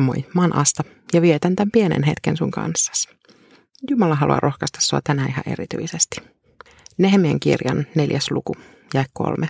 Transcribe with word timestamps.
Moi, 0.00 0.26
mä 0.34 0.40
oon 0.40 0.56
Asta 0.56 0.84
ja 1.12 1.22
vietän 1.22 1.56
tämän 1.56 1.70
pienen 1.70 2.02
hetken 2.02 2.36
sun 2.36 2.50
kanssasi. 2.50 3.08
Jumala 3.90 4.14
haluaa 4.14 4.40
rohkaista 4.40 4.80
sua 4.80 5.00
tänään 5.04 5.28
ihan 5.28 5.44
erityisesti. 5.46 6.16
Nehemien 6.98 7.40
kirjan 7.40 7.86
neljäs 7.94 8.30
luku, 8.30 8.56
ja 8.94 9.04
kolme. 9.12 9.48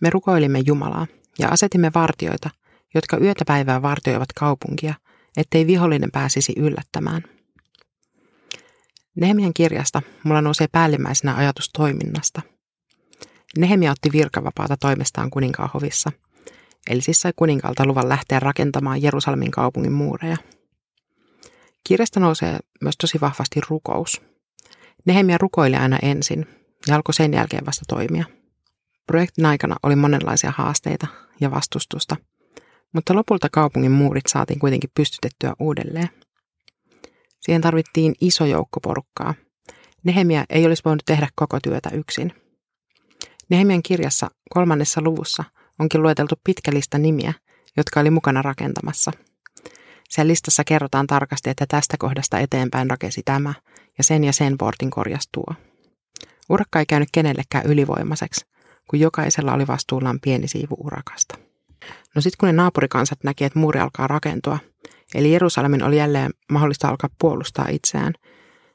Me 0.00 0.10
rukoilimme 0.10 0.58
Jumalaa 0.66 1.06
ja 1.38 1.48
asetimme 1.48 1.90
vartioita, 1.94 2.50
jotka 2.94 3.18
yötä 3.18 3.44
päivää 3.44 3.82
vartioivat 3.82 4.32
kaupunkia, 4.32 4.94
ettei 5.36 5.66
vihollinen 5.66 6.10
pääsisi 6.10 6.52
yllättämään. 6.56 7.22
Nehemien 9.16 9.54
kirjasta 9.54 10.02
mulla 10.24 10.40
nousee 10.40 10.66
päällimmäisenä 10.72 11.34
ajatus 11.34 11.70
toiminnasta. 11.72 12.42
Nehemia 13.58 13.90
otti 13.90 14.12
virkavapaata 14.12 14.76
toimestaan 14.76 15.30
kuninkaan 15.30 15.70
hovissa– 15.74 16.12
eli 16.90 17.00
siis 17.00 17.20
sai 17.20 17.32
kuninkaalta 17.36 17.86
luvan 17.86 18.08
lähteä 18.08 18.40
rakentamaan 18.40 19.02
Jerusalemin 19.02 19.50
kaupungin 19.50 19.92
muureja. 19.92 20.36
Kirjasta 21.88 22.20
nousee 22.20 22.58
myös 22.82 22.94
tosi 22.96 23.20
vahvasti 23.20 23.60
rukous. 23.68 24.22
Nehemia 25.06 25.38
rukoili 25.38 25.76
aina 25.76 25.98
ensin 26.02 26.46
ja 26.88 26.96
alkoi 26.96 27.14
sen 27.14 27.34
jälkeen 27.34 27.66
vasta 27.66 27.84
toimia. 27.88 28.24
Projektin 29.06 29.46
aikana 29.46 29.76
oli 29.82 29.96
monenlaisia 29.96 30.52
haasteita 30.56 31.06
ja 31.40 31.50
vastustusta, 31.50 32.16
mutta 32.92 33.14
lopulta 33.14 33.48
kaupungin 33.52 33.92
muurit 33.92 34.26
saatiin 34.26 34.58
kuitenkin 34.58 34.90
pystytettyä 34.96 35.54
uudelleen. 35.58 36.08
Siihen 37.40 37.62
tarvittiin 37.62 38.14
iso 38.20 38.44
joukko 38.44 38.80
porukkaa. 38.80 39.34
Nehemia 40.04 40.44
ei 40.50 40.66
olisi 40.66 40.82
voinut 40.84 41.02
tehdä 41.06 41.28
koko 41.34 41.60
työtä 41.60 41.90
yksin. 41.92 42.32
Nehemian 43.50 43.82
kirjassa 43.82 44.30
kolmannessa 44.50 45.00
luvussa 45.00 45.44
onkin 45.78 46.02
lueteltu 46.02 46.34
pitkä 46.44 46.72
lista 46.74 46.98
nimiä, 46.98 47.34
jotka 47.76 48.00
oli 48.00 48.10
mukana 48.10 48.42
rakentamassa. 48.42 49.12
Sen 50.08 50.28
listassa 50.28 50.64
kerrotaan 50.64 51.06
tarkasti, 51.06 51.50
että 51.50 51.66
tästä 51.68 51.96
kohdasta 51.98 52.38
eteenpäin 52.38 52.90
rakensi 52.90 53.22
tämä 53.24 53.54
ja 53.98 54.04
sen 54.04 54.24
ja 54.24 54.32
sen 54.32 54.58
portin 54.58 54.90
korjas 54.90 55.28
tuo. 55.32 55.54
Urakka 56.48 56.78
ei 56.78 56.86
käynyt 56.86 57.08
kenellekään 57.12 57.66
ylivoimaiseksi, 57.66 58.46
kun 58.90 59.00
jokaisella 59.00 59.52
oli 59.52 59.66
vastuullaan 59.66 60.18
pieni 60.22 60.48
siivu 60.48 60.76
urakasta. 60.84 61.38
No 62.14 62.20
sitten 62.20 62.36
kun 62.40 62.46
ne 62.46 62.52
naapurikansat 62.52 63.18
näki, 63.24 63.44
että 63.44 63.58
muuri 63.58 63.80
alkaa 63.80 64.06
rakentua, 64.06 64.58
eli 65.14 65.32
Jerusalemin 65.32 65.82
oli 65.82 65.96
jälleen 65.96 66.30
mahdollista 66.52 66.88
alkaa 66.88 67.10
puolustaa 67.18 67.68
itseään, 67.68 68.12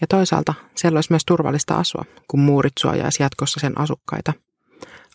ja 0.00 0.06
toisaalta 0.06 0.54
siellä 0.74 0.96
olisi 0.96 1.12
myös 1.12 1.24
turvallista 1.24 1.74
asua, 1.74 2.04
kun 2.28 2.40
muurit 2.40 2.72
suojaisi 2.78 3.22
jatkossa 3.22 3.60
sen 3.60 3.80
asukkaita– 3.80 4.32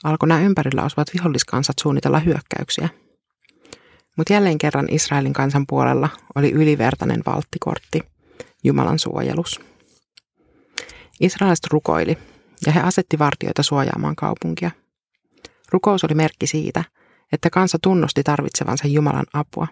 alkoi 0.04 0.30
nämä 0.30 0.42
ympärillä 0.42 0.82
asuvat 0.82 1.14
viholliskansat 1.14 1.76
suunnitella 1.82 2.20
hyökkäyksiä. 2.20 2.90
Mutta 4.18 4.34
jälleen 4.34 4.58
kerran 4.58 4.88
Israelin 4.90 5.34
kansan 5.34 5.66
puolella 5.68 6.10
oli 6.36 6.52
ylivertainen 6.52 7.24
valttikortti, 7.26 8.02
Jumalan 8.64 9.00
suojelus. 9.00 9.60
Israelist 11.20 11.68
rukoili 11.72 12.18
ja 12.66 12.72
he 12.72 12.80
asetti 12.80 13.20
vartioita 13.20 13.64
suojaamaan 13.64 14.16
kaupunkia. 14.16 14.72
Rukous 15.72 16.04
oli 16.04 16.14
merkki 16.14 16.48
siitä, 16.48 16.84
että 17.32 17.50
kansa 17.50 17.78
tunnusti 17.84 18.24
tarvitsevansa 18.24 18.88
Jumalan 18.88 19.26
apua. 19.34 19.68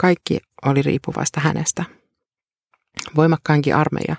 Kaikki 0.00 0.40
oli 0.64 0.82
riippuvaista 0.82 1.40
hänestä. 1.40 1.84
Voimakkainkin 3.16 3.76
armeija 3.76 4.16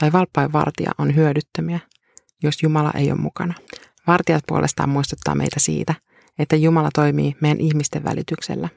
tai 0.00 0.12
valppain 0.12 0.52
vartija 0.52 0.90
on 0.98 1.14
hyödyttömiä, 1.14 1.80
jos 2.42 2.62
Jumala 2.62 2.92
ei 2.94 3.12
ole 3.12 3.20
mukana. 3.20 3.54
Vartijat 4.06 4.44
puolestaan 4.46 4.88
muistuttaa 4.88 5.34
meitä 5.34 5.60
siitä, 5.60 5.94
että 6.38 6.56
Jumala 6.56 6.88
toimii 6.94 7.36
meidän 7.40 7.60
ihmisten 7.60 8.04
välityksellä. 8.04 8.68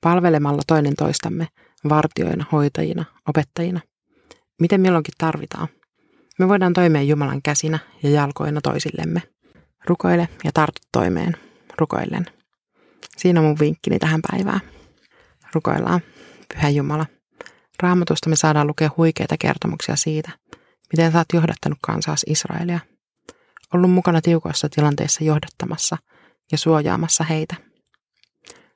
Palvelemalla 0.00 0.62
toinen 0.66 0.94
toistamme, 0.94 1.48
vartioina, 1.88 2.44
hoitajina, 2.52 3.04
opettajina. 3.28 3.80
Miten 4.60 4.80
milloinkin 4.80 5.14
tarvitaan. 5.18 5.68
Me 6.38 6.48
voidaan 6.48 6.72
toimia 6.72 7.02
Jumalan 7.02 7.42
käsinä 7.42 7.78
ja 8.02 8.10
jalkoina 8.10 8.60
toisillemme. 8.60 9.22
Rukoile 9.86 10.28
ja 10.44 10.50
tartu 10.54 10.80
toimeen. 10.92 11.36
Rukoillen. 11.78 12.26
Siinä 13.16 13.40
on 13.40 13.46
mun 13.46 13.58
vinkkini 13.60 13.98
tähän 13.98 14.20
päivään. 14.30 14.60
Rukoillaan. 15.54 16.00
Pyhä 16.54 16.68
Jumala. 16.68 17.06
Raamatusta 17.82 18.30
me 18.30 18.36
saadaan 18.36 18.66
lukea 18.66 18.90
huikeita 18.96 19.36
kertomuksia 19.40 19.96
siitä, 19.96 20.30
miten 20.92 21.12
sä 21.12 21.18
oot 21.18 21.26
johdattanut 21.32 21.78
kansaas 21.82 22.24
Israelia– 22.28 22.80
ollut 23.74 23.90
mukana 23.90 24.20
tiukoissa 24.20 24.68
tilanteissa 24.68 25.24
johdattamassa 25.24 25.96
ja 26.52 26.58
suojaamassa 26.58 27.24
heitä. 27.24 27.56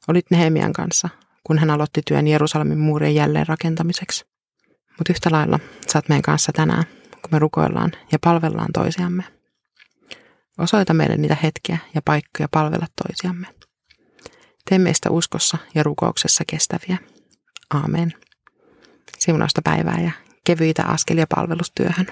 Olit 0.09 0.27
Nehemian 0.31 0.73
kanssa, 0.73 1.09
kun 1.45 1.59
hän 1.59 1.71
aloitti 1.71 2.01
työn 2.07 2.29
Jerusalemin 2.29 2.79
muurien 2.79 3.15
jälleen 3.15 3.47
rakentamiseksi. 3.47 4.25
Mutta 4.99 5.13
yhtä 5.13 5.31
lailla 5.33 5.59
saat 5.87 6.09
meidän 6.09 6.23
kanssa 6.23 6.53
tänään, 6.53 6.85
kun 7.11 7.31
me 7.31 7.39
rukoillaan 7.39 7.93
ja 8.13 8.19
palvellaan 8.19 8.73
toisiamme. 8.73 9.25
Osoita 10.59 10.95
meille 10.95 11.17
niitä 11.17 11.37
hetkiä 11.43 11.79
ja 11.95 12.03
paikkoja 12.05 12.49
palvella 12.51 12.87
toisiamme. 13.03 13.47
Tee 14.71 14.79
meistä 14.79 15.11
uskossa 15.11 15.59
ja 15.75 15.83
rukouksessa 15.83 16.45
kestäviä. 16.47 16.99
Aamen. 17.75 18.13
Siunausta 19.19 19.61
päivää 19.65 20.01
ja 20.01 20.11
kevyitä 20.45 20.85
askelia 20.85 21.27
palvelustyöhön. 21.35 22.07